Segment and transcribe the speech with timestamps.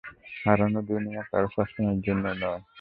[0.41, 2.61] হারানো দুনিয়া কারো শাসনের জন্য নয়।